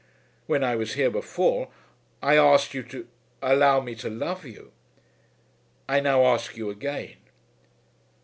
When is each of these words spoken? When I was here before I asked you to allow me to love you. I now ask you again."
When 0.47 0.63
I 0.63 0.75
was 0.75 0.93
here 0.95 1.11
before 1.11 1.69
I 2.23 2.35
asked 2.35 2.73
you 2.73 2.81
to 2.85 3.07
allow 3.39 3.81
me 3.81 3.93
to 3.97 4.09
love 4.09 4.47
you. 4.47 4.71
I 5.87 5.99
now 5.99 6.25
ask 6.25 6.57
you 6.57 6.71
again." 6.71 7.17